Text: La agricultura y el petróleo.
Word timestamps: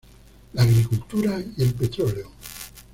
La 0.53 0.63
agricultura 0.63 1.39
y 1.55 1.61
el 1.61 1.75
petróleo. 1.75 2.31